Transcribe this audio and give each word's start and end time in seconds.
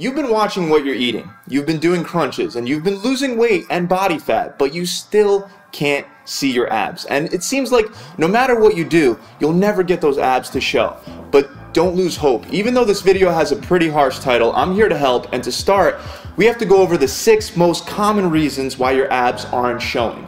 You've 0.00 0.14
been 0.14 0.30
watching 0.30 0.70
what 0.70 0.86
you're 0.86 0.94
eating, 0.94 1.30
you've 1.46 1.66
been 1.66 1.78
doing 1.78 2.02
crunches, 2.02 2.56
and 2.56 2.66
you've 2.66 2.82
been 2.82 2.96
losing 3.00 3.36
weight 3.36 3.66
and 3.68 3.86
body 3.86 4.18
fat, 4.18 4.58
but 4.58 4.72
you 4.72 4.86
still 4.86 5.50
can't 5.72 6.06
see 6.24 6.50
your 6.50 6.72
abs. 6.72 7.04
And 7.04 7.30
it 7.34 7.42
seems 7.42 7.70
like 7.70 7.84
no 8.16 8.26
matter 8.26 8.58
what 8.58 8.78
you 8.78 8.86
do, 8.86 9.18
you'll 9.40 9.52
never 9.52 9.82
get 9.82 10.00
those 10.00 10.16
abs 10.16 10.48
to 10.50 10.60
show. 10.60 10.96
But 11.30 11.74
don't 11.74 11.96
lose 11.96 12.16
hope. 12.16 12.50
Even 12.50 12.72
though 12.72 12.86
this 12.86 13.02
video 13.02 13.30
has 13.30 13.52
a 13.52 13.56
pretty 13.56 13.90
harsh 13.90 14.20
title, 14.20 14.54
I'm 14.54 14.72
here 14.74 14.88
to 14.88 14.96
help, 14.96 15.30
and 15.34 15.44
to 15.44 15.52
start, 15.52 16.00
we 16.38 16.46
have 16.46 16.56
to 16.60 16.64
go 16.64 16.80
over 16.80 16.96
the 16.96 17.06
six 17.06 17.54
most 17.54 17.86
common 17.86 18.30
reasons 18.30 18.78
why 18.78 18.92
your 18.92 19.12
abs 19.12 19.44
aren't 19.44 19.82
showing. 19.82 20.26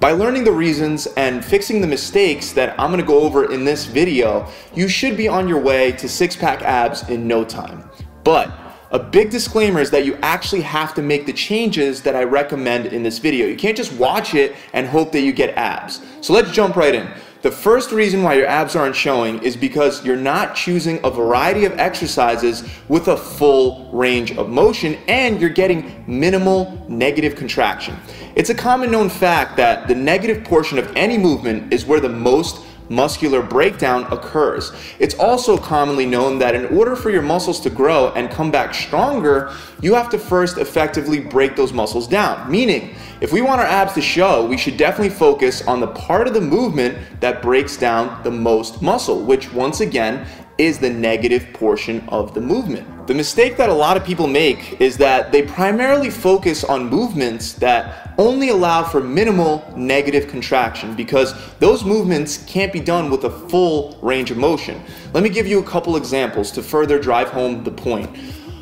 By 0.00 0.12
learning 0.12 0.44
the 0.44 0.52
reasons 0.52 1.08
and 1.18 1.44
fixing 1.44 1.82
the 1.82 1.86
mistakes 1.86 2.52
that 2.52 2.74
I'm 2.80 2.90
gonna 2.90 3.02
go 3.02 3.20
over 3.20 3.52
in 3.52 3.66
this 3.66 3.84
video, 3.84 4.48
you 4.74 4.88
should 4.88 5.18
be 5.18 5.28
on 5.28 5.46
your 5.46 5.60
way 5.60 5.92
to 5.92 6.08
six 6.08 6.34
pack 6.34 6.62
abs 6.62 7.06
in 7.10 7.28
no 7.28 7.44
time. 7.44 7.90
But 8.24 8.50
a 8.90 8.98
big 8.98 9.30
disclaimer 9.30 9.80
is 9.80 9.90
that 9.90 10.04
you 10.04 10.18
actually 10.22 10.62
have 10.62 10.94
to 10.94 11.02
make 11.02 11.24
the 11.24 11.32
changes 11.32 12.02
that 12.02 12.16
I 12.16 12.24
recommend 12.24 12.86
in 12.86 13.02
this 13.02 13.18
video. 13.18 13.46
You 13.46 13.56
can't 13.56 13.76
just 13.76 13.92
watch 13.92 14.34
it 14.34 14.56
and 14.72 14.86
hope 14.86 15.12
that 15.12 15.20
you 15.20 15.32
get 15.32 15.56
abs. 15.56 16.00
So 16.20 16.32
let's 16.32 16.50
jump 16.50 16.74
right 16.76 16.94
in. 16.94 17.08
The 17.42 17.50
first 17.50 17.90
reason 17.90 18.22
why 18.22 18.34
your 18.34 18.46
abs 18.46 18.76
aren't 18.76 18.94
showing 18.94 19.42
is 19.42 19.56
because 19.56 20.04
you're 20.04 20.16
not 20.16 20.54
choosing 20.54 21.00
a 21.04 21.10
variety 21.10 21.64
of 21.64 21.78
exercises 21.78 22.68
with 22.88 23.08
a 23.08 23.16
full 23.16 23.88
range 23.92 24.36
of 24.36 24.50
motion 24.50 24.98
and 25.08 25.40
you're 25.40 25.48
getting 25.48 26.04
minimal 26.06 26.84
negative 26.88 27.36
contraction. 27.36 27.96
It's 28.34 28.50
a 28.50 28.54
common 28.54 28.90
known 28.90 29.08
fact 29.08 29.56
that 29.56 29.88
the 29.88 29.94
negative 29.94 30.44
portion 30.44 30.78
of 30.78 30.94
any 30.96 31.16
movement 31.16 31.72
is 31.72 31.86
where 31.86 32.00
the 32.00 32.10
most 32.10 32.66
muscular 32.90 33.40
breakdown 33.40 34.04
occurs. 34.12 34.72
It's 34.98 35.14
also 35.14 35.56
commonly 35.56 36.04
known 36.04 36.38
that 36.40 36.54
in 36.54 36.66
order 36.76 36.96
for 36.96 37.08
your 37.08 37.22
muscles 37.22 37.60
to 37.60 37.70
grow 37.70 38.12
and 38.14 38.30
come 38.30 38.50
back 38.50 38.74
stronger, 38.74 39.54
you 39.80 39.94
have 39.94 40.10
to 40.10 40.18
first 40.18 40.58
effectively 40.58 41.20
break 41.20 41.56
those 41.56 41.72
muscles 41.72 42.06
down. 42.06 42.50
Meaning, 42.50 42.94
if 43.20 43.32
we 43.32 43.42
want 43.42 43.60
our 43.60 43.66
abs 43.66 43.94
to 43.94 44.00
show, 44.00 44.44
we 44.44 44.56
should 44.56 44.76
definitely 44.76 45.14
focus 45.14 45.66
on 45.66 45.78
the 45.78 45.86
part 45.86 46.26
of 46.26 46.34
the 46.34 46.40
movement 46.40 46.98
that 47.20 47.40
breaks 47.42 47.76
down 47.76 48.22
the 48.24 48.30
most 48.30 48.82
muscle, 48.82 49.22
which 49.22 49.52
once 49.52 49.80
again 49.80 50.26
is 50.60 50.78
the 50.78 50.90
negative 50.90 51.50
portion 51.54 52.06
of 52.08 52.34
the 52.34 52.40
movement. 52.40 53.06
The 53.06 53.14
mistake 53.14 53.56
that 53.56 53.70
a 53.70 53.74
lot 53.74 53.96
of 53.96 54.04
people 54.04 54.26
make 54.26 54.78
is 54.78 54.98
that 54.98 55.32
they 55.32 55.40
primarily 55.42 56.10
focus 56.10 56.64
on 56.64 56.90
movements 56.90 57.54
that 57.54 58.12
only 58.18 58.50
allow 58.50 58.82
for 58.82 59.00
minimal 59.00 59.64
negative 59.74 60.28
contraction 60.28 60.94
because 60.94 61.34
those 61.60 61.82
movements 61.82 62.44
can't 62.44 62.74
be 62.74 62.78
done 62.78 63.10
with 63.10 63.24
a 63.24 63.30
full 63.30 63.98
range 64.02 64.30
of 64.30 64.36
motion. 64.36 64.82
Let 65.14 65.22
me 65.22 65.30
give 65.30 65.46
you 65.46 65.60
a 65.60 65.64
couple 65.64 65.96
examples 65.96 66.50
to 66.52 66.62
further 66.62 66.98
drive 66.98 67.30
home 67.30 67.64
the 67.64 67.70
point. 67.70 68.14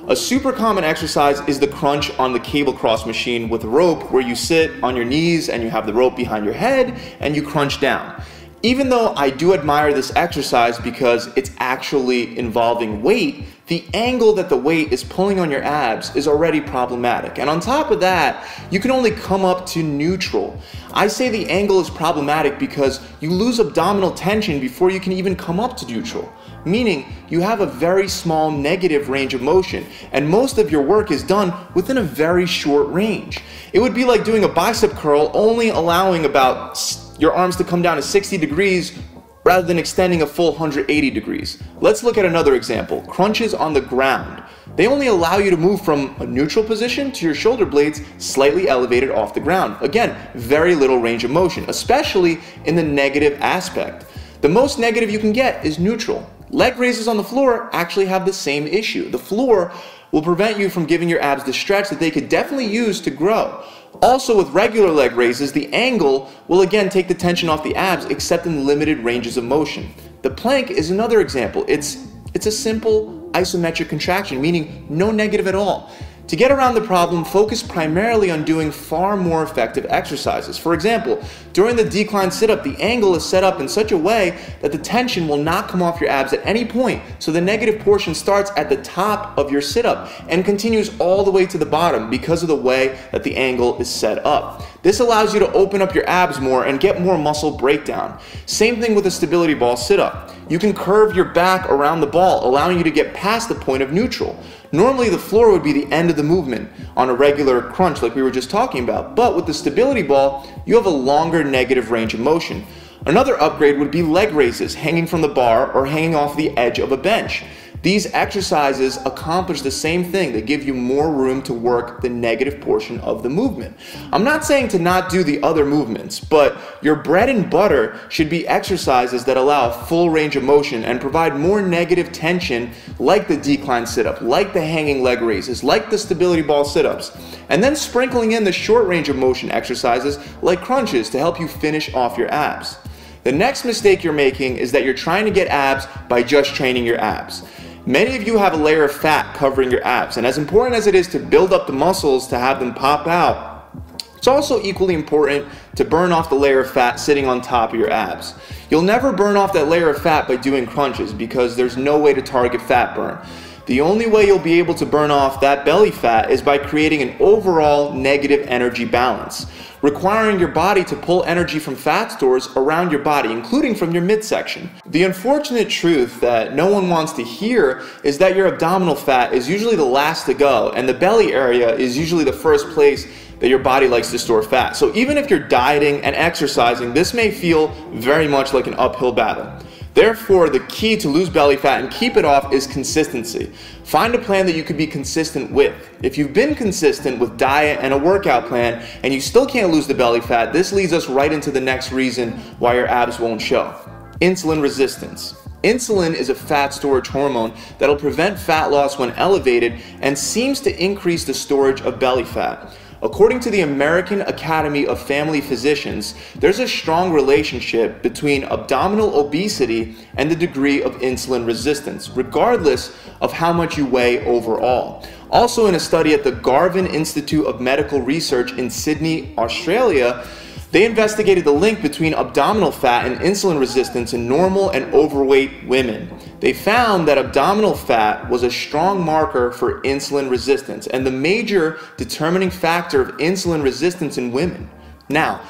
A 0.06 0.14
super 0.14 0.52
common 0.52 0.84
exercise 0.84 1.41
is 1.48 1.58
the 1.58 1.66
crunch 1.66 2.16
on 2.16 2.32
the 2.32 2.41
cable 2.41 2.72
cross 2.72 3.06
machine 3.06 3.48
with 3.48 3.64
a 3.64 3.69
rope 3.69 4.12
where 4.12 4.22
you 4.22 4.36
sit 4.36 4.70
on 4.84 4.94
your 4.94 5.04
knees 5.04 5.48
and 5.48 5.64
you 5.64 5.69
have 5.69 5.84
the 5.84 5.92
rope 5.92 6.16
behind 6.16 6.44
your 6.44 6.54
head 6.54 6.98
and 7.19 7.34
you 7.34 7.42
crunch 7.42 7.80
down. 7.80 8.22
Even 8.62 8.88
though 8.88 9.14
I 9.14 9.30
do 9.30 9.54
admire 9.54 9.92
this 9.92 10.14
exercise 10.16 10.78
because 10.78 11.28
it's 11.36 11.52
actually 11.58 12.36
involving 12.36 13.02
weight, 13.02 13.44
the 13.68 13.84
angle 13.94 14.32
that 14.32 14.48
the 14.48 14.56
weight 14.56 14.92
is 14.92 15.04
pulling 15.04 15.38
on 15.38 15.48
your 15.48 15.62
abs 15.62 16.16
is 16.16 16.26
already 16.26 16.60
problematic. 16.60 17.38
And 17.38 17.48
on 17.48 17.60
top 17.60 17.92
of 17.92 18.00
that, 18.00 18.48
you 18.72 18.80
can 18.80 18.90
only 18.90 19.12
come 19.12 19.44
up 19.44 19.64
to 19.66 19.82
neutral. 19.82 20.58
I 20.92 21.06
say 21.06 21.28
the 21.28 21.48
angle 21.48 21.78
is 21.78 21.88
problematic 21.88 22.58
because 22.58 23.00
you 23.20 23.30
lose 23.30 23.60
abdominal 23.60 24.10
tension 24.10 24.58
before 24.58 24.90
you 24.90 24.98
can 24.98 25.12
even 25.12 25.36
come 25.36 25.60
up 25.60 25.76
to 25.76 25.86
neutral, 25.86 26.32
meaning 26.64 27.12
you 27.28 27.40
have 27.40 27.60
a 27.60 27.66
very 27.66 28.08
small 28.08 28.50
negative 28.50 29.08
range 29.08 29.34
of 29.34 29.42
motion, 29.42 29.86
and 30.10 30.28
most 30.28 30.58
of 30.58 30.72
your 30.72 30.82
work 30.82 31.12
is 31.12 31.22
done 31.22 31.52
within 31.74 31.98
a 31.98 32.02
very 32.02 32.46
short 32.46 32.88
range. 32.88 33.40
It 33.72 33.78
would 33.78 33.94
be 33.94 34.04
like 34.04 34.24
doing 34.24 34.42
a 34.42 34.48
bicep 34.48 34.92
curl 34.92 35.30
only 35.34 35.68
allowing 35.68 36.24
about 36.24 36.76
your 37.19 37.33
arms 37.33 37.56
to 37.56 37.64
come 37.64 37.83
down 37.83 37.97
to 37.97 38.02
60 38.02 38.38
degrees 38.38 38.98
rather 39.44 39.66
than 39.66 39.78
extending 39.78 40.22
a 40.22 40.26
full 40.26 40.50
180 40.53 41.10
degrees. 41.10 41.62
Let's 41.81 42.03
look 42.03 42.19
at 42.19 42.25
another 42.25 42.54
example, 42.54 43.03
crunches 43.03 43.54
on 43.54 43.72
the 43.72 43.81
ground. 43.81 44.42
They 44.76 44.87
only 44.87 45.06
allow 45.06 45.38
you 45.38 45.50
to 45.50 45.56
move 45.56 45.81
from 45.81 46.15
a 46.20 46.26
neutral 46.26 46.65
position 46.65 47.10
to 47.12 47.25
your 47.25 47.34
shoulder 47.34 47.65
blades 47.65 48.03
slightly 48.19 48.69
elevated 48.69 49.10
off 49.10 49.34
the 49.34 49.41
ground. 49.41 49.76
Again, 49.81 50.16
very 50.34 50.75
little 50.75 50.98
range 50.98 51.25
of 51.25 51.31
motion, 51.31 51.65
especially 51.69 52.41
in 52.65 52.76
the 52.76 52.82
negative 52.82 53.41
aspect. 53.41 54.04
The 54.41 54.48
most 54.48 54.78
negative 54.78 55.10
you 55.10 55.19
can 55.19 55.32
get 55.32 55.65
is 55.65 55.78
neutral. 55.78 56.31
Leg 56.50 56.78
raises 56.78 57.09
on 57.09 57.16
the 57.16 57.25
floor 57.25 57.69
actually 57.72 58.06
have 58.06 58.25
the 58.25 58.32
same 58.32 58.66
issue. 58.66 59.10
The 59.10 59.19
floor 59.19 59.72
will 60.12 60.22
prevent 60.22 60.59
you 60.59 60.70
from 60.70 60.86
giving 60.86 61.09
your 61.09 61.20
abs 61.20 61.44
the 61.44 61.53
stretch 61.53 61.91
that 61.91 62.00
they 62.00 62.10
could 62.10 62.28
definitely 62.28 62.66
use 62.66 63.00
to 63.03 63.10
grow. 63.10 63.62
Also 64.00 64.36
with 64.36 64.48
regular 64.50 64.91
leg 64.91 65.12
raises, 65.12 65.53
the 65.53 65.72
angle 65.75 66.31
will 66.47 66.62
again 66.62 66.88
take 66.88 67.09
the 67.09 67.14
tension 67.14 67.48
off 67.48 67.62
the 67.62 67.75
abs 67.75 68.06
except 68.06 68.47
in 68.47 68.64
limited 68.66 68.98
ranges 69.00 69.36
of 69.36 69.44
motion. 69.44 69.92
The 70.22 70.31
plank 70.31 70.70
is 70.70 70.91
another 70.91 71.20
example. 71.20 71.64
It's, 71.69 72.09
it's 72.34 72.47
a 72.47 72.53
simple 72.53 73.30
isometric 73.32 73.88
contraction, 73.88 74.41
meaning 74.41 74.86
no 74.88 75.10
negative 75.10 75.47
at 75.47 75.54
all. 75.54 75.91
To 76.28 76.37
get 76.37 76.50
around 76.50 76.75
the 76.75 76.83
problem, 76.83 77.25
focus 77.25 77.62
primarily 77.62 78.31
on 78.31 78.44
doing 78.44 78.71
far 78.71 79.16
more 79.16 79.43
effective 79.43 79.87
exercises. 79.89 80.59
For 80.59 80.75
example, 80.75 81.22
during 81.55 81.75
the 81.75 81.84
decline 81.84 82.31
sit-up, 82.31 82.62
the 82.62 82.77
angle 82.83 83.15
is 83.15 83.25
set 83.25 83.43
up 83.43 83.61
in 83.61 83.69
such 83.69 83.93
a 83.93 83.97
way 83.97 84.39
that 84.61 84.71
the 84.71 84.77
tension 84.77 85.27
will 85.27 85.39
not 85.39 85.69
come 85.69 85.81
off 85.81 86.03
your 86.03 86.11
abs 86.11 86.34
at 86.34 86.44
any 86.44 86.66
point, 86.66 87.03
so 87.19 87.33
the 87.33 87.41
negative 87.41 87.81
portion 87.81 88.15
starts 88.15 88.50
at 88.59 88.69
the 88.69 88.77
top 88.83 89.39
of 89.39 89.50
your 89.50 89.62
sit-up 89.62 90.11
and 90.28 90.44
continues 90.44 90.94
all 91.00 91.25
the 91.25 91.31
way 91.31 91.47
to 91.47 91.56
the 91.56 91.65
bottom 91.65 92.11
because 92.11 92.43
of 92.43 92.49
the 92.49 92.56
way 92.56 92.99
that 93.10 93.22
the 93.22 93.34
angle 93.34 93.81
is 93.81 93.89
set 93.89 94.25
up. 94.27 94.62
This 94.88 95.00
allows 95.00 95.34
you 95.34 95.41
to 95.41 95.53
open 95.53 95.82
up 95.82 95.94
your 95.94 96.09
abs 96.09 96.41
more 96.41 96.65
and 96.65 96.81
get 96.81 97.03
more 97.03 97.19
muscle 97.19 97.50
breakdown. 97.50 98.19
Same 98.47 98.81
thing 98.81 98.94
with 98.94 99.04
a 99.04 99.10
stability 99.10 99.53
ball 99.53 99.76
sit-up. 99.76 100.31
You 100.49 100.59
can 100.59 100.72
curve 100.72 101.15
your 101.15 101.26
back 101.26 101.69
around 101.69 102.00
the 102.00 102.06
ball, 102.06 102.49
allowing 102.49 102.78
you 102.78 102.84
to 102.84 102.91
get 102.91 103.12
past 103.12 103.50
the 103.50 103.54
point 103.54 103.82
of 103.82 103.93
neutral. 103.93 104.43
Normally 104.72 105.10
the 105.10 105.19
floor 105.19 105.53
would 105.53 105.62
be 105.62 105.75
the 105.75 105.93
end 105.93 106.09
of 106.09 106.16
the 106.16 106.22
movement 106.22 106.71
on 106.97 107.10
a 107.10 107.15
regular 107.15 107.60
crunch 107.60 108.00
like 108.00 108.15
we 108.15 108.22
were 108.22 108.31
just 108.31 108.48
talking 108.48 108.82
about, 108.82 109.15
but 109.15 109.37
with 109.37 109.44
the 109.44 109.53
stability 109.53 110.00
ball, 110.00 110.50
you 110.65 110.75
have 110.77 110.87
a 110.87 110.88
longer 110.88 111.44
negative 111.44 111.91
range 111.91 112.15
of 112.15 112.21
motion. 112.21 112.65
Another 113.04 113.38
upgrade 113.43 113.78
would 113.78 113.91
be 113.91 114.03
leg 114.03 114.32
raises 114.32 114.75
hanging 114.75 115.06
from 115.06 115.21
the 115.21 115.28
bar 115.28 115.71
or 115.71 115.84
hanging 115.84 116.15
off 116.15 116.34
the 116.34 116.56
edge 116.56 116.78
of 116.78 116.93
a 116.93 116.97
bench. 116.97 117.44
These 117.83 118.12
exercises 118.12 118.99
accomplish 119.05 119.62
the 119.62 119.71
same 119.71 120.05
thing. 120.05 120.33
They 120.33 120.43
give 120.43 120.65
you 120.65 120.75
more 120.75 121.12
room 121.12 121.43
to 121.43 121.55
work 121.55 122.00
the 122.00 122.09
negative 122.09 122.61
portion 122.61 122.99
of 123.00 123.22
the 123.22 123.28
movement. 123.28 123.77
I'm 124.12 124.25
not 124.25 124.44
saying 124.44 124.69
to 124.69 124.78
not 124.78 125.11
do 125.11 125.22
the 125.22 125.41
other 125.43 125.65
movements, 125.65 126.19
but 126.19 126.59
your 126.83 126.97
bread 126.97 127.28
and 127.28 127.49
butter 127.49 127.99
should 128.09 128.28
be 128.28 128.47
exercises 128.49 129.25
that 129.27 129.37
allow 129.37 129.71
full 129.71 130.11
range 130.11 130.34
of 130.34 130.43
motion 130.43 130.84
and 130.84 131.00
provide 131.00 131.37
more 131.37 131.62
negative 131.62 132.11
tension 132.11 132.72
like 132.99 133.28
the 133.28 133.37
decline 133.37 133.87
sit-up, 133.87 134.21
like 134.21 134.53
the 134.53 134.60
hanging 134.60 135.03
leg 135.03 135.21
raises, 135.21 135.62
like 135.62 135.89
the 135.89 135.99
stability 135.99 136.43
ball 136.43 136.65
sit-ups. 136.65 137.16
And 137.49 137.62
then 137.62 137.77
sprinkling 137.77 138.33
in 138.33 138.43
the 138.43 138.53
short 138.53 138.87
range 138.87 139.09
of 139.09 139.16
motion 139.16 139.50
exercises 139.53 140.19
like 140.43 140.60
crunches 140.60 141.10
to 141.10 141.19
help 141.19 141.39
you 141.39 141.47
finish 141.47 141.95
off 141.95 142.19
your 142.19 142.31
abs. 142.33 142.77
The 143.25 143.33
next 143.33 143.65
mistake 143.65 144.03
you're 144.03 144.12
making 144.12 144.56
is 144.56 144.72
that 144.72 144.84
you're 144.84 144.95
trying 144.95 145.25
to 145.27 145.31
get 145.31 145.49
abs 145.49 145.87
by 146.09 146.22
just 146.22 146.55
training 146.55 146.84
your 146.84 147.00
abs. 147.00 147.43
Many 147.88 148.16
of 148.16 148.26
you 148.26 148.37
have 148.37 148.53
a 148.53 148.56
layer 148.59 148.84
of 148.84 148.93
fat 148.93 149.34
covering 149.34 149.71
your 149.71 149.82
abs, 149.82 150.19
and 150.19 150.26
as 150.26 150.37
important 150.37 150.76
as 150.76 150.87
it 150.87 150.94
is 150.94 151.09
to 151.09 151.19
build 151.19 151.54
up 151.54 151.66
the 151.66 151.72
muscles 151.72 152.28
to 152.28 152.38
have 152.38 152.60
them 152.60 152.75
pop 152.75 153.06
out, 153.06 153.72
it's 154.15 154.26
also 154.26 154.60
equally 154.60 154.93
important 154.93 155.49
to 155.76 155.87
burn 155.87 156.12
off 156.12 156.28
the 156.28 156.34
layer 156.34 156.60
of 156.60 156.71
fat 156.71 156.97
sitting 156.97 157.27
on 157.27 157.41
top 157.41 157.72
of 157.72 157.81
your 157.81 157.91
abs. 157.91 158.34
You'll 158.69 158.82
never 158.82 159.10
burn 159.10 159.38
off 159.38 159.54
that 159.54 159.69
layer 159.69 159.88
of 159.88 160.03
fat 160.03 160.28
by 160.28 160.37
doing 160.37 160.66
crunches 160.66 161.15
because 161.15 161.56
there's 161.56 161.78
no 161.78 161.98
way 161.98 162.12
to 162.12 162.21
target 162.21 162.60
fat 162.60 162.94
burn. 162.94 163.19
The 163.68 163.82
only 163.82 164.06
way 164.06 164.24
you'll 164.24 164.38
be 164.38 164.58
able 164.58 164.74
to 164.76 164.86
burn 164.86 165.10
off 165.10 165.42
that 165.42 165.66
belly 165.66 165.90
fat 165.90 166.30
is 166.30 166.40
by 166.40 166.56
creating 166.56 167.03
an 167.03 167.15
overall 167.20 167.92
negative 167.92 168.47
energy 168.48 168.86
balance, 168.86 169.44
requiring 169.82 170.41
your 170.41 170.48
body 170.48 170.82
to 170.84 170.97
pull 170.97 171.22
energy 171.24 171.59
from 171.59 171.76
fat 171.76 172.09
stores 172.09 172.48
around 172.56 172.91
your 172.91 173.03
body, 173.03 173.30
including 173.30 173.74
from 173.74 173.92
your 173.92 174.03
midsection. 174.03 174.70
The 174.86 175.03
unfortunate 175.03 175.68
truth 175.68 176.18
that 176.22 176.54
no 176.54 176.72
one 176.72 176.88
wants 176.88 177.12
to 177.12 177.22
hear 177.22 177.82
is 178.04 178.16
that 178.16 178.34
your 178.34 178.47
abdominal 178.47 178.94
fat 178.94 179.34
is 179.34 179.50
usually 179.50 179.76
the 179.76 179.84
last 179.84 180.24
to 180.24 180.32
go, 180.32 180.71
and 180.71 180.88
the 180.88 180.94
belly 180.94 181.34
area 181.34 181.74
is 181.74 181.94
usually 181.94 182.24
the 182.24 182.32
first 182.32 182.71
place 182.71 183.06
that 183.38 183.50
your 183.50 183.59
body 183.59 183.86
likes 183.86 184.10
to 184.12 184.18
store 184.18 184.42
fat. 184.42 184.76
So 184.76 184.94
even 184.94 185.18
if 185.18 185.28
you're 185.28 185.47
dieting 185.47 186.00
and 186.00 186.16
exercising, 186.16 186.94
this 186.94 187.12
may 187.12 187.30
feel 187.30 187.68
very 187.92 188.28
much 188.28 188.54
like 188.54 188.66
an 188.66 188.74
uphill 188.78 189.12
battle. 189.12 189.62
Therefore, 189.98 190.48
the 190.48 190.60
key 190.60 190.97
to 190.98 191.09
lose 191.09 191.28
belly 191.28 191.56
fat 191.56 191.83
and 191.83 191.91
keep 191.91 192.16
it 192.16 192.24
off 192.24 192.53
is 192.53 192.68
consistency. 192.68 193.47
Find 193.83 194.15
a 194.15 194.18
plan 194.21 194.47
that 194.47 194.54
you 194.54 194.62
can 194.62 194.77
be 194.77 194.86
consistent 194.86 195.50
with. 195.50 195.74
If 196.04 196.16
you've 196.16 196.33
been 196.33 196.54
consistent 196.54 197.18
with 197.18 197.36
diet 197.36 197.80
and 197.83 197.92
a 197.92 197.98
workout 197.98 198.47
plan 198.47 198.86
and 199.03 199.12
you 199.12 199.21
still 199.21 199.45
can't 199.45 199.72
lose 199.72 199.89
the 199.89 199.95
belly 199.95 200.21
fat, 200.21 200.53
this 200.53 200.72
leads 200.72 200.92
us 200.92 201.09
right 201.09 201.33
into 201.33 201.50
the 201.50 201.60
next 201.60 201.91
reason 201.91 202.30
why 202.60 202.77
your 202.77 202.86
abs 202.86 203.18
won't 203.18 203.42
show. 203.42 203.74
Insulin 204.21 204.62
resistance. 204.62 205.33
Insulin 205.65 206.15
is 206.15 206.28
a 206.28 206.34
fat 206.36 206.72
storage 206.72 207.09
hormone 207.09 207.53
that'll 207.80 207.97
prevent 207.97 208.39
fat 208.39 208.71
loss 208.71 209.00
when 209.00 209.10
elevated 209.15 209.80
and 210.00 210.16
seems 210.16 210.60
to 210.60 210.80
increase 210.80 211.24
the 211.24 211.34
storage 211.34 211.80
of 211.80 211.98
belly 211.98 212.24
fat. 212.24 212.72
According 213.00 213.39
to 213.41 213.50
the 213.50 213.60
American 213.60 214.22
Academy 214.22 214.84
of 214.84 215.00
Family 215.00 215.41
Physicians, 215.41 216.15
there's 216.34 216.59
a 216.59 216.66
strong 216.66 217.12
relationship 217.12 218.03
between 218.03 218.42
abdominal 218.42 219.15
obesity 219.21 219.95
and 220.16 220.28
the 220.28 220.34
degree 220.34 220.83
of 220.83 220.97
insulin 220.97 221.47
resistance, 221.47 222.10
regardless 222.10 222.97
of 223.21 223.33
how 223.33 223.53
much 223.53 223.78
you 223.78 223.86
weigh 223.86 224.27
overall. 224.27 225.06
Also, 225.30 225.66
in 225.66 225.77
a 225.77 225.80
study 225.80 226.12
at 226.12 226.24
the 226.24 226.33
Garvan 226.33 226.89
Institute 226.89 227.47
of 227.47 227.60
Medical 227.60 228.00
Research 228.00 228.53
in 228.54 228.68
Sydney, 228.68 229.33
Australia, 229.39 230.27
they 230.70 230.84
investigated 230.84 231.44
the 231.44 231.53
link 231.53 231.80
between 231.80 232.12
abdominal 232.12 232.70
fat 232.70 233.06
and 233.06 233.18
insulin 233.20 233.59
resistance 233.59 234.12
in 234.12 234.28
normal 234.28 234.70
and 234.70 234.92
overweight 234.92 235.66
women. 235.66 236.10
They 236.41 236.53
found 236.53 237.09
that 237.09 237.16
abdominal 237.16 237.74
fat 237.74 238.28
was 238.28 238.42
a 238.42 238.50
strong 238.50 239.03
marker 239.03 239.50
for 239.50 239.80
insulin 239.82 240.30
resistance 240.30 240.86
and 240.86 241.06
the 241.06 241.10
major 241.10 241.78
determining 241.97 242.50
factor 242.50 243.00
of 243.00 243.16
insulin 243.16 243.62
resistance 243.62 244.18
in 244.18 244.30
women. 244.30 244.70
Now, 245.09 245.41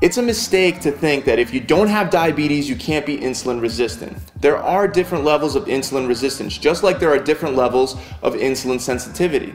it's 0.00 0.18
a 0.18 0.22
mistake 0.22 0.80
to 0.80 0.90
think 0.90 1.24
that 1.24 1.38
if 1.38 1.54
you 1.54 1.60
don't 1.60 1.86
have 1.86 2.10
diabetes, 2.10 2.68
you 2.68 2.74
can't 2.74 3.06
be 3.06 3.16
insulin 3.16 3.60
resistant. 3.60 4.18
There 4.40 4.58
are 4.58 4.88
different 4.88 5.24
levels 5.24 5.54
of 5.54 5.66
insulin 5.66 6.08
resistance, 6.08 6.58
just 6.58 6.82
like 6.82 6.98
there 6.98 7.10
are 7.10 7.18
different 7.18 7.54
levels 7.54 7.94
of 8.20 8.34
insulin 8.34 8.80
sensitivity. 8.80 9.54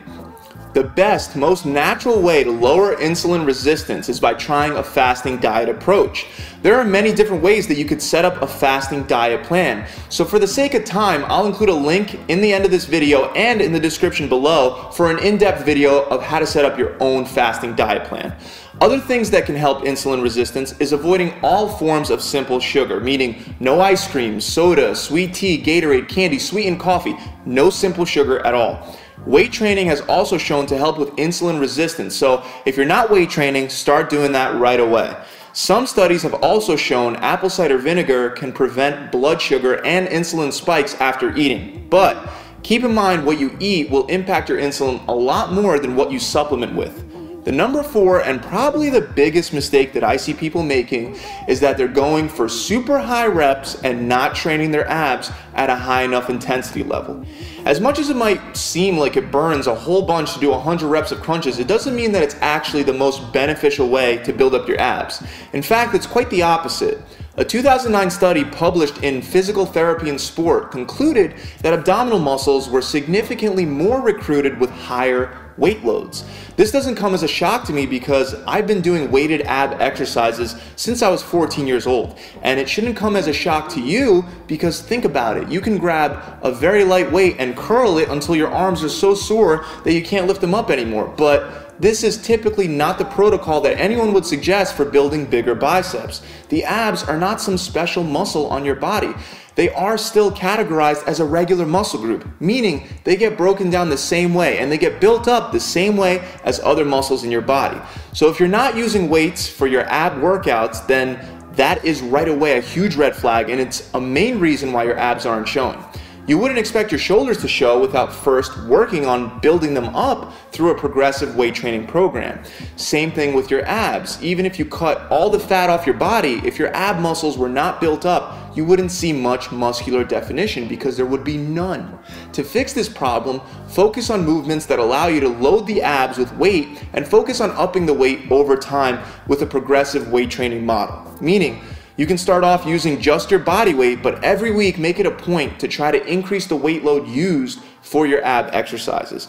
The 0.71 0.83
best, 0.83 1.35
most 1.35 1.65
natural 1.65 2.21
way 2.21 2.43
to 2.43 2.51
lower 2.51 2.95
insulin 2.95 3.43
resistance 3.43 4.07
is 4.07 4.19
by 4.19 4.35
trying 4.35 4.73
a 4.73 4.83
fasting 4.83 5.37
diet 5.37 5.67
approach. 5.67 6.27
There 6.61 6.75
are 6.75 6.83
many 6.83 7.11
different 7.11 7.41
ways 7.41 7.67
that 7.67 7.77
you 7.79 7.85
could 7.85 8.03
set 8.03 8.23
up 8.23 8.39
a 8.43 8.47
fasting 8.47 9.03
diet 9.05 9.43
plan. 9.43 9.87
So 10.09 10.23
for 10.25 10.37
the 10.37 10.47
sake 10.47 10.75
of 10.75 10.85
time, 10.85 11.25
I'll 11.25 11.47
include 11.47 11.69
a 11.69 11.73
link 11.73 12.19
in 12.29 12.39
the 12.39 12.53
end 12.53 12.65
of 12.65 12.71
this 12.71 12.85
video 12.85 13.31
and 13.33 13.61
in 13.61 13.73
the 13.73 13.79
description 13.79 14.29
below 14.29 14.91
for 14.91 15.09
an 15.09 15.17
in-depth 15.17 15.65
video 15.65 16.03
of 16.05 16.21
how 16.21 16.37
to 16.37 16.45
set 16.45 16.65
up 16.65 16.77
your 16.77 16.95
own 17.01 17.25
fasting 17.25 17.75
diet 17.75 18.07
plan. 18.07 18.35
Other 18.79 18.99
things 18.99 19.31
that 19.31 19.47
can 19.47 19.55
help 19.55 19.85
insulin 19.85 20.21
resistance 20.21 20.79
is 20.79 20.93
avoiding 20.93 21.33
all 21.41 21.67
forms 21.67 22.11
of 22.11 22.21
simple 22.21 22.59
sugar, 22.59 22.99
meaning 22.99 23.55
no 23.59 23.81
ice 23.81 24.07
cream, 24.07 24.39
soda, 24.39 24.95
sweet 24.95 25.33
tea, 25.33 25.59
Gatorade, 25.59 26.07
candy, 26.07 26.37
sweetened 26.37 26.79
coffee, 26.79 27.17
no 27.45 27.71
simple 27.71 28.05
sugar 28.05 28.45
at 28.45 28.53
all. 28.53 28.95
Weight 29.25 29.51
training 29.51 29.87
has 29.87 30.01
also 30.01 30.37
shown 30.37 30.65
to 30.67 30.77
help 30.77 30.97
with 30.97 31.09
insulin 31.17 31.59
resistance, 31.59 32.15
so 32.15 32.43
if 32.65 32.77
you're 32.77 32.85
not 32.85 33.11
weight 33.11 33.29
training, 33.29 33.69
start 33.69 34.09
doing 34.09 34.31
that 34.31 34.55
right 34.55 34.79
away. 34.79 35.15
Some 35.51 35.87
studies 35.87 36.23
have 36.23 36.35
also 36.35 36.75
shown 36.75 37.17
apple 37.17 37.49
cider 37.49 37.77
vinegar 37.77 38.29
can 38.29 38.53
prevent 38.53 39.11
blood 39.11 39.41
sugar 39.41 39.83
and 39.85 40.07
insulin 40.07 40.53
spikes 40.53 40.95
after 40.95 41.35
eating. 41.35 41.87
But 41.89 42.29
keep 42.63 42.83
in 42.83 42.93
mind 42.93 43.25
what 43.25 43.39
you 43.39 43.57
eat 43.59 43.89
will 43.89 44.05
impact 44.07 44.47
your 44.47 44.59
insulin 44.59 45.05
a 45.07 45.13
lot 45.13 45.51
more 45.51 45.79
than 45.79 45.95
what 45.95 46.11
you 46.11 46.19
supplement 46.19 46.75
with. 46.75 47.08
The 47.45 47.53
number 47.53 47.83
four, 47.83 48.21
and 48.21 48.41
probably 48.41 48.89
the 48.89 48.99
biggest 49.01 49.53
mistake 49.53 49.93
that 49.93 50.03
I 50.03 50.17
see 50.17 50.33
people 50.33 50.61
making, 50.61 51.17
is 51.47 51.61
that 51.61 51.77
they're 51.77 51.87
going 51.87 52.27
for 52.27 52.49
super 52.49 52.99
high 52.99 53.27
reps 53.27 53.81
and 53.81 54.09
not 54.09 54.35
training 54.35 54.71
their 54.71 54.87
abs 54.89 55.31
at 55.53 55.69
a 55.69 55.75
high 55.75 56.03
enough 56.03 56.29
intensity 56.29 56.83
level. 56.83 57.25
As 57.65 57.79
much 57.79 57.97
as 57.97 58.09
it 58.09 58.17
might 58.17 58.57
seem 58.57 58.97
like 58.97 59.15
it 59.15 59.31
burns 59.31 59.67
a 59.67 59.75
whole 59.75 60.01
bunch 60.01 60.33
to 60.33 60.39
do 60.39 60.49
100 60.49 60.87
reps 60.87 61.13
of 61.13 61.21
crunches, 61.21 61.59
it 61.59 61.67
doesn't 61.67 61.95
mean 61.95 62.11
that 62.11 62.23
it's 62.23 62.35
actually 62.41 62.83
the 62.83 62.93
most 62.93 63.31
beneficial 63.31 63.87
way 63.87 64.17
to 64.17 64.33
build 64.33 64.53
up 64.53 64.67
your 64.67 64.79
abs. 64.79 65.23
In 65.53 65.61
fact, 65.61 65.95
it's 65.95 66.07
quite 66.07 66.29
the 66.29 66.41
opposite. 66.41 67.01
A 67.37 67.45
2009 67.45 68.11
study 68.11 68.43
published 68.43 68.97
in 69.01 69.21
Physical 69.21 69.65
Therapy 69.65 70.09
and 70.09 70.19
Sport 70.19 70.71
concluded 70.71 71.35
that 71.61 71.73
abdominal 71.73 72.19
muscles 72.19 72.69
were 72.69 72.81
significantly 72.81 73.65
more 73.65 74.01
recruited 74.01 74.59
with 74.59 74.69
higher 74.69 75.48
weight 75.59 75.83
loads. 75.83 76.25
This 76.55 76.71
doesn't 76.71 76.95
come 76.95 77.13
as 77.13 77.23
a 77.23 77.27
shock 77.27 77.65
to 77.65 77.73
me 77.73 77.85
because 77.85 78.33
I've 78.47 78.67
been 78.67 78.81
doing 78.81 79.11
weighted 79.11 79.41
ab 79.41 79.79
exercises 79.81 80.55
since 80.75 81.01
I 81.01 81.09
was 81.09 81.21
14 81.21 81.67
years 81.67 81.85
old. 81.85 82.17
And 82.41 82.59
it 82.59 82.67
shouldn't 82.67 82.97
come 82.97 83.15
as 83.15 83.27
a 83.27 83.33
shock 83.33 83.69
to 83.69 83.81
you 83.81 84.25
because 84.47 84.81
think 84.81 85.05
about 85.05 85.37
it. 85.37 85.49
You 85.49 85.61
can 85.61 85.77
grab 85.77 86.39
a 86.41 86.51
very 86.51 86.83
light 86.83 87.11
weight 87.11 87.35
and 87.39 87.55
curl 87.55 87.97
it 87.97 88.09
until 88.09 88.35
your 88.35 88.49
arms 88.49 88.83
are 88.83 88.89
so 88.89 89.13
sore 89.13 89.65
that 89.83 89.93
you 89.93 90.03
can't 90.03 90.27
lift 90.27 90.41
them 90.41 90.53
up 90.53 90.69
anymore. 90.69 91.13
But 91.17 91.69
this 91.79 92.03
is 92.03 92.21
typically 92.21 92.67
not 92.67 92.97
the 92.97 93.05
protocol 93.05 93.61
that 93.61 93.79
anyone 93.79 94.13
would 94.13 94.25
suggest 94.25 94.75
for 94.75 94.83
building 94.83 95.25
bigger 95.25 95.55
biceps. 95.55 96.21
The 96.49 96.65
abs 96.65 97.03
are 97.03 97.17
not 97.17 97.39
some 97.39 97.57
special 97.57 98.03
muscle 98.03 98.47
on 98.47 98.65
your 98.65 98.75
body 98.75 99.13
they 99.59 99.69
are 99.71 99.97
still 99.97 100.31
categorized 100.31 101.05
as 101.05 101.19
a 101.19 101.25
regular 101.25 101.65
muscle 101.65 101.99
group, 101.99 102.25
meaning 102.39 102.87
they 103.03 103.17
get 103.17 103.35
broken 103.35 103.69
down 103.69 103.89
the 103.89 103.97
same 103.97 104.33
way 104.33 104.59
and 104.59 104.71
they 104.71 104.77
get 104.77 105.01
built 105.01 105.27
up 105.27 105.51
the 105.51 105.59
same 105.59 105.97
way 105.97 106.25
as 106.45 106.61
other 106.61 106.85
muscles 106.85 107.25
in 107.25 107.29
your 107.29 107.41
body. 107.41 107.77
So 108.13 108.29
if 108.29 108.39
you're 108.39 108.47
not 108.47 108.77
using 108.77 109.09
weights 109.09 109.49
for 109.49 109.67
your 109.67 109.81
ab 109.89 110.13
workouts, 110.21 110.87
then 110.87 111.19
that 111.57 111.83
is 111.83 112.01
right 112.01 112.29
away 112.29 112.57
a 112.57 112.61
huge 112.61 112.95
red 112.95 113.13
flag 113.13 113.49
and 113.49 113.59
it's 113.59 113.93
a 113.93 113.99
main 113.99 114.39
reason 114.39 114.71
why 114.71 114.85
your 114.85 114.97
abs 114.97 115.25
aren't 115.25 115.49
showing. 115.49 115.83
You 116.27 116.37
wouldn't 116.37 116.59
expect 116.59 116.91
your 116.91 116.99
shoulders 116.99 117.39
to 117.39 117.47
show 117.47 117.79
without 117.79 118.13
first 118.13 118.57
working 118.65 119.05
on 119.05 119.39
building 119.39 119.73
them 119.73 119.95
up 119.95 120.33
through 120.51 120.71
a 120.71 120.77
progressive 120.77 121.35
weight 121.35 121.55
training 121.55 121.87
program. 121.87 122.43
Same 122.75 123.11
thing 123.11 123.33
with 123.33 123.49
your 123.49 123.65
abs. 123.65 124.21
Even 124.21 124.45
if 124.45 124.59
you 124.59 124.65
cut 124.65 125.09
all 125.11 125.29
the 125.29 125.39
fat 125.39 125.69
off 125.69 125.85
your 125.85 125.95
body, 125.95 126.41
if 126.45 126.59
your 126.59 126.73
ab 126.75 126.99
muscles 127.01 127.37
were 127.37 127.49
not 127.49 127.81
built 127.81 128.05
up, 128.05 128.55
you 128.55 128.65
wouldn't 128.65 128.91
see 128.91 129.13
much 129.13 129.51
muscular 129.51 130.03
definition 130.03 130.67
because 130.67 130.97
there 130.97 131.05
would 131.05 131.23
be 131.23 131.37
none. 131.37 131.97
To 132.33 132.43
fix 132.43 132.73
this 132.73 132.89
problem, 132.89 133.41
focus 133.67 134.09
on 134.09 134.25
movements 134.25 134.65
that 134.67 134.79
allow 134.79 135.07
you 135.07 135.19
to 135.21 135.29
load 135.29 135.65
the 135.65 135.81
abs 135.81 136.17
with 136.17 136.31
weight 136.35 136.83
and 136.93 137.07
focus 137.07 137.41
on 137.41 137.51
upping 137.51 137.85
the 137.85 137.93
weight 137.93 138.31
over 138.31 138.55
time 138.55 139.03
with 139.27 139.41
a 139.41 139.45
progressive 139.45 140.11
weight 140.11 140.29
training 140.29 140.65
model. 140.65 141.15
Meaning, 141.21 141.61
you 141.99 142.07
can 142.07 142.17
start 142.17 142.45
off 142.45 142.65
using 142.65 143.01
just 143.01 143.29
your 143.29 143.41
body 143.41 143.73
weight, 143.73 144.01
but 144.01 144.23
every 144.23 144.51
week 144.51 144.79
make 144.79 145.01
it 145.01 145.05
a 145.05 145.11
point 145.11 145.59
to 145.59 145.67
try 145.67 145.91
to 145.91 146.01
increase 146.07 146.47
the 146.47 146.55
weight 146.55 146.81
load 146.81 147.05
used 147.05 147.59
for 147.81 148.07
your 148.07 148.23
ab 148.23 148.49
exercises. 148.53 149.27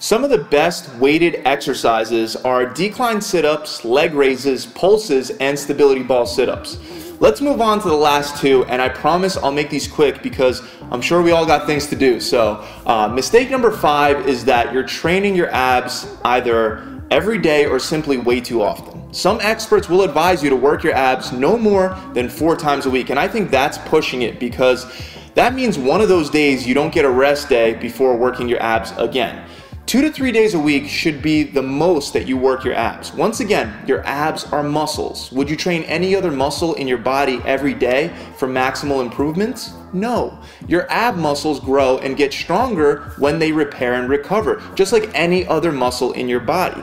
Some 0.00 0.24
of 0.24 0.30
the 0.30 0.38
best 0.38 0.92
weighted 0.96 1.40
exercises 1.44 2.34
are 2.34 2.66
decline 2.66 3.20
sit-ups, 3.20 3.84
leg 3.84 4.14
raises, 4.14 4.66
pulses, 4.66 5.30
and 5.38 5.56
stability 5.56 6.02
ball 6.02 6.26
sit-ups. 6.26 6.78
Let's 7.20 7.40
move 7.40 7.60
on 7.60 7.80
to 7.82 7.88
the 7.88 7.94
last 7.94 8.40
two, 8.40 8.64
and 8.64 8.82
I 8.82 8.88
promise 8.88 9.36
I'll 9.36 9.52
make 9.52 9.70
these 9.70 9.86
quick 9.86 10.20
because 10.20 10.60
I'm 10.90 11.00
sure 11.00 11.22
we 11.22 11.30
all 11.30 11.46
got 11.46 11.66
things 11.66 11.86
to 11.86 11.94
do. 11.94 12.18
So, 12.18 12.64
uh, 12.84 13.06
mistake 13.06 13.48
number 13.48 13.70
five 13.70 14.26
is 14.26 14.44
that 14.46 14.72
you're 14.72 14.82
training 14.82 15.36
your 15.36 15.54
abs 15.54 16.08
either 16.24 16.97
every 17.10 17.38
day 17.38 17.66
or 17.66 17.78
simply 17.78 18.18
way 18.18 18.40
too 18.40 18.62
often. 18.62 19.12
Some 19.12 19.38
experts 19.40 19.88
will 19.88 20.02
advise 20.02 20.42
you 20.42 20.50
to 20.50 20.56
work 20.56 20.82
your 20.84 20.94
abs 20.94 21.32
no 21.32 21.56
more 21.56 21.96
than 22.12 22.28
four 22.28 22.56
times 22.56 22.86
a 22.86 22.90
week, 22.90 23.10
and 23.10 23.18
I 23.18 23.26
think 23.26 23.50
that's 23.50 23.78
pushing 23.78 24.22
it 24.22 24.38
because 24.38 24.86
that 25.34 25.54
means 25.54 25.78
one 25.78 26.00
of 26.00 26.08
those 26.08 26.28
days 26.28 26.66
you 26.66 26.74
don't 26.74 26.92
get 26.92 27.04
a 27.04 27.10
rest 27.10 27.48
day 27.48 27.74
before 27.74 28.16
working 28.16 28.48
your 28.48 28.60
abs 28.62 28.92
again. 28.98 29.46
Two 29.88 30.02
to 30.02 30.12
three 30.12 30.32
days 30.32 30.52
a 30.52 30.58
week 30.58 30.86
should 30.86 31.22
be 31.22 31.44
the 31.44 31.62
most 31.62 32.12
that 32.12 32.28
you 32.28 32.36
work 32.36 32.62
your 32.62 32.74
abs. 32.74 33.10
Once 33.14 33.40
again, 33.40 33.74
your 33.86 34.04
abs 34.04 34.44
are 34.52 34.62
muscles. 34.62 35.32
Would 35.32 35.48
you 35.48 35.56
train 35.56 35.82
any 35.84 36.14
other 36.14 36.30
muscle 36.30 36.74
in 36.74 36.86
your 36.86 36.98
body 36.98 37.40
every 37.46 37.72
day 37.72 38.14
for 38.36 38.46
maximal 38.46 39.00
improvements? 39.00 39.72
No. 39.94 40.38
Your 40.66 40.86
ab 40.90 41.16
muscles 41.16 41.58
grow 41.58 41.96
and 41.96 42.18
get 42.18 42.34
stronger 42.34 43.14
when 43.16 43.38
they 43.38 43.50
repair 43.50 43.94
and 43.94 44.10
recover, 44.10 44.62
just 44.74 44.92
like 44.92 45.10
any 45.14 45.46
other 45.46 45.72
muscle 45.72 46.12
in 46.12 46.28
your 46.28 46.40
body. 46.40 46.82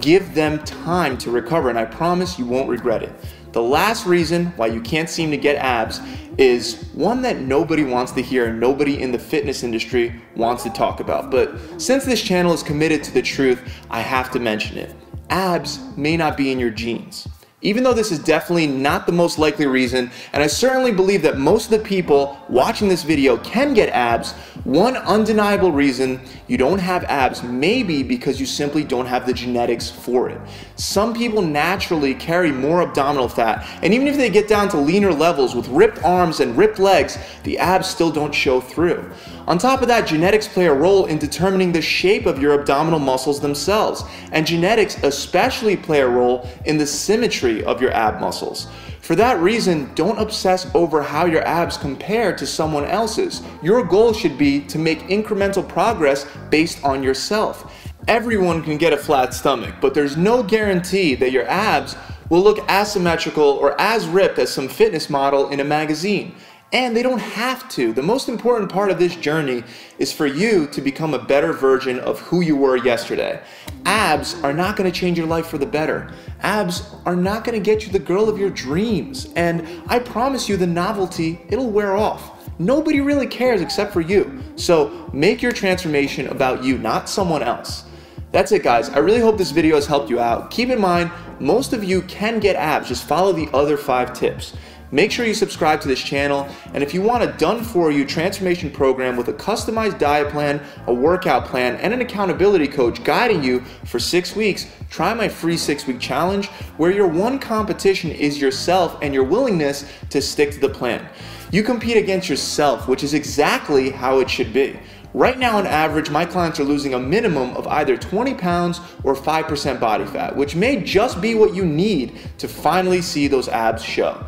Give 0.00 0.34
them 0.34 0.58
time 0.64 1.18
to 1.18 1.30
recover, 1.30 1.68
and 1.68 1.78
I 1.78 1.84
promise 1.84 2.38
you 2.38 2.46
won't 2.46 2.68
regret 2.68 3.02
it. 3.02 3.12
The 3.52 3.62
last 3.62 4.06
reason 4.06 4.46
why 4.56 4.68
you 4.68 4.80
can't 4.80 5.10
seem 5.10 5.30
to 5.30 5.36
get 5.36 5.56
abs 5.56 6.00
is 6.38 6.88
one 6.94 7.20
that 7.22 7.40
nobody 7.40 7.84
wants 7.84 8.12
to 8.12 8.22
hear 8.22 8.46
and 8.46 8.58
nobody 8.58 9.02
in 9.02 9.12
the 9.12 9.18
fitness 9.18 9.62
industry 9.62 10.22
wants 10.34 10.62
to 10.62 10.70
talk 10.70 11.00
about. 11.00 11.30
But 11.30 11.58
since 11.78 12.06
this 12.06 12.22
channel 12.22 12.54
is 12.54 12.62
committed 12.62 13.04
to 13.04 13.12
the 13.12 13.20
truth, 13.20 13.60
I 13.90 14.00
have 14.00 14.30
to 14.30 14.40
mention 14.40 14.78
it. 14.78 14.94
Abs 15.28 15.80
may 15.96 16.16
not 16.16 16.38
be 16.38 16.50
in 16.50 16.58
your 16.58 16.70
genes. 16.70 17.28
Even 17.60 17.84
though 17.84 17.92
this 17.92 18.10
is 18.10 18.18
definitely 18.18 18.66
not 18.66 19.06
the 19.06 19.12
most 19.12 19.38
likely 19.38 19.66
reason, 19.66 20.10
and 20.32 20.42
I 20.42 20.46
certainly 20.48 20.90
believe 20.90 21.22
that 21.22 21.38
most 21.38 21.70
of 21.70 21.78
the 21.78 21.86
people 21.86 22.38
watching 22.48 22.88
this 22.88 23.04
video 23.04 23.36
can 23.36 23.72
get 23.72 23.90
abs, 23.90 24.34
one 24.64 24.96
undeniable 24.96 25.72
reason 25.72 26.20
you 26.46 26.56
don't 26.56 26.78
have 26.78 27.02
abs 27.04 27.42
may 27.42 27.82
be 27.82 28.02
because 28.02 28.38
you 28.38 28.46
simply 28.46 28.84
don't 28.84 29.06
have 29.06 29.26
the 29.26 29.32
genetics 29.32 29.90
for 29.90 30.28
it. 30.28 30.40
Some 30.76 31.14
people 31.14 31.42
naturally 31.42 32.14
carry 32.14 32.52
more 32.52 32.82
abdominal 32.82 33.28
fat, 33.28 33.66
and 33.82 33.92
even 33.92 34.06
if 34.06 34.16
they 34.16 34.30
get 34.30 34.46
down 34.46 34.68
to 34.68 34.76
leaner 34.76 35.12
levels 35.12 35.56
with 35.56 35.66
ripped 35.68 36.02
arms 36.04 36.38
and 36.40 36.56
ripped 36.56 36.78
legs, 36.78 37.18
the 37.42 37.58
abs 37.58 37.88
still 37.88 38.12
don't 38.12 38.34
show 38.34 38.60
through. 38.60 39.10
On 39.48 39.58
top 39.58 39.82
of 39.82 39.88
that, 39.88 40.06
genetics 40.06 40.46
play 40.46 40.66
a 40.66 40.74
role 40.74 41.06
in 41.06 41.18
determining 41.18 41.72
the 41.72 41.82
shape 41.82 42.26
of 42.26 42.40
your 42.40 42.54
abdominal 42.54 43.00
muscles 43.00 43.40
themselves, 43.40 44.04
and 44.30 44.46
genetics 44.46 45.02
especially 45.02 45.76
play 45.76 46.00
a 46.00 46.08
role 46.08 46.48
in 46.66 46.78
the 46.78 46.86
symmetry 46.86 47.64
of 47.64 47.80
your 47.80 47.92
ab 47.92 48.20
muscles. 48.20 48.68
For 49.02 49.16
that 49.16 49.40
reason, 49.40 49.92
don't 49.96 50.20
obsess 50.20 50.72
over 50.76 51.02
how 51.02 51.26
your 51.26 51.44
abs 51.44 51.76
compare 51.76 52.36
to 52.36 52.46
someone 52.46 52.84
else's. 52.84 53.42
Your 53.60 53.82
goal 53.82 54.12
should 54.12 54.38
be 54.38 54.60
to 54.60 54.78
make 54.78 55.00
incremental 55.08 55.68
progress 55.68 56.24
based 56.50 56.82
on 56.84 57.02
yourself. 57.02 57.90
Everyone 58.06 58.62
can 58.62 58.78
get 58.78 58.92
a 58.92 58.96
flat 58.96 59.34
stomach, 59.34 59.74
but 59.80 59.92
there's 59.92 60.16
no 60.16 60.44
guarantee 60.44 61.16
that 61.16 61.32
your 61.32 61.48
abs 61.48 61.96
will 62.30 62.42
look 62.42 62.60
as 62.68 62.92
symmetrical 62.92 63.42
or 63.42 63.78
as 63.80 64.06
ripped 64.06 64.38
as 64.38 64.52
some 64.52 64.68
fitness 64.68 65.10
model 65.10 65.48
in 65.48 65.58
a 65.58 65.64
magazine. 65.64 66.36
And 66.72 66.96
they 66.96 67.02
don't 67.02 67.18
have 67.18 67.68
to. 67.70 67.92
The 67.92 68.02
most 68.02 68.30
important 68.30 68.72
part 68.72 68.90
of 68.90 68.98
this 68.98 69.14
journey 69.14 69.62
is 69.98 70.10
for 70.10 70.26
you 70.26 70.66
to 70.68 70.80
become 70.80 71.12
a 71.12 71.18
better 71.18 71.52
version 71.52 72.00
of 72.00 72.18
who 72.20 72.40
you 72.40 72.56
were 72.56 72.76
yesterday. 72.76 73.42
Abs 73.84 74.42
are 74.42 74.54
not 74.54 74.76
to 74.76 74.90
change 74.90 75.18
your 75.18 75.26
life 75.26 75.46
for 75.46 75.58
the 75.58 75.66
better. 75.66 76.10
Abs 76.40 76.94
are 77.04 77.16
not 77.16 77.44
to 77.44 77.60
get 77.60 77.84
you 77.84 77.92
the 77.92 77.98
girl 77.98 78.28
of 78.28 78.38
your 78.38 78.48
dreams. 78.48 79.28
And 79.36 79.82
I 79.86 79.98
promise 79.98 80.48
you, 80.48 80.56
the 80.56 80.66
novelty, 80.66 81.42
it'll 81.48 81.70
wear 81.70 81.94
off. 81.94 82.48
Nobody 82.58 83.00
really 83.00 83.26
cares 83.26 83.60
except 83.60 83.92
for 83.92 84.00
you. 84.00 84.42
So 84.56 85.10
make 85.12 85.42
your 85.42 85.52
transformation 85.52 86.28
about 86.28 86.64
you, 86.64 86.78
not 86.78 87.08
someone 87.08 87.42
else. 87.42 87.84
That's 88.30 88.50
it 88.50 88.62
guys. 88.62 88.88
I 88.88 88.98
really 88.98 89.20
hope 89.20 89.36
this 89.36 89.50
video 89.50 89.74
has 89.74 89.86
helped 89.86 90.08
you 90.08 90.18
out. 90.20 90.50
Keep 90.50 90.70
in 90.70 90.80
mind, 90.80 91.10
most 91.38 91.74
of 91.74 91.84
you 91.84 92.00
can 92.02 92.40
get 92.40 92.56
abs. 92.56 92.88
Just 92.88 93.04
follow 93.04 93.32
the 93.32 93.48
other 93.52 93.76
five 93.76 94.14
tips. 94.14 94.54
Make 94.94 95.10
sure 95.10 95.24
you 95.24 95.32
subscribe 95.32 95.80
to 95.80 95.88
this 95.88 96.02
channel, 96.02 96.46
and 96.74 96.82
if 96.82 96.92
you 96.92 97.00
want 97.00 97.22
a 97.22 97.32
done-for-you 97.38 98.04
transformation 98.04 98.70
program 98.70 99.16
with 99.16 99.28
a 99.28 99.32
customized 99.32 99.98
diet 99.98 100.28
plan, 100.28 100.62
a 100.86 100.92
workout 100.92 101.46
plan, 101.46 101.76
and 101.76 101.94
an 101.94 102.02
accountability 102.02 102.68
coach 102.68 103.02
guiding 103.02 103.42
you 103.42 103.60
for 103.86 103.98
six 103.98 104.36
weeks, 104.36 104.66
try 104.90 105.14
my 105.14 105.28
free 105.28 105.56
six-week 105.56 105.98
challenge 105.98 106.48
where 106.76 106.90
your 106.90 107.06
one 107.06 107.38
competition 107.38 108.10
is 108.10 108.38
yourself 108.38 108.98
and 109.00 109.14
your 109.14 109.24
willingness 109.24 109.90
to 110.10 110.20
stick 110.20 110.50
to 110.50 110.60
the 110.60 110.68
plan. 110.68 111.08
You 111.50 111.62
compete 111.62 111.96
against 111.96 112.28
yourself, 112.28 112.86
which 112.86 113.02
is 113.02 113.14
exactly 113.14 113.88
how 113.88 114.18
it 114.18 114.28
should 114.28 114.52
be. 114.52 114.78
Right 115.14 115.38
now, 115.38 115.56
on 115.56 115.66
average, 115.66 116.10
my 116.10 116.26
clients 116.26 116.60
are 116.60 116.64
losing 116.64 116.92
a 116.92 116.98
minimum 116.98 117.56
of 117.56 117.66
either 117.66 117.96
20 117.96 118.34
pounds 118.34 118.82
or 119.04 119.14
5% 119.14 119.80
body 119.80 120.04
fat, 120.04 120.36
which 120.36 120.54
may 120.54 120.82
just 120.82 121.22
be 121.22 121.34
what 121.34 121.54
you 121.54 121.64
need 121.64 122.18
to 122.36 122.46
finally 122.46 123.00
see 123.00 123.26
those 123.26 123.48
abs 123.48 123.82
show. 123.82 124.22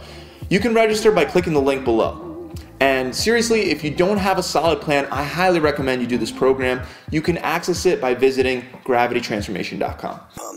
You 0.50 0.60
can 0.60 0.74
register 0.74 1.10
by 1.10 1.24
clicking 1.24 1.52
the 1.52 1.60
link 1.60 1.84
below. 1.84 2.50
And 2.80 3.14
seriously, 3.14 3.70
if 3.70 3.82
you 3.82 3.90
don't 3.90 4.18
have 4.18 4.36
a 4.36 4.42
solid 4.42 4.80
plan, 4.80 5.06
I 5.10 5.22
highly 5.22 5.60
recommend 5.60 6.02
you 6.02 6.08
do 6.08 6.18
this 6.18 6.32
program. 6.32 6.84
You 7.10 7.22
can 7.22 7.38
access 7.38 7.86
it 7.86 8.00
by 8.00 8.14
visiting 8.14 8.62
gravitytransformation.com. 8.84 10.53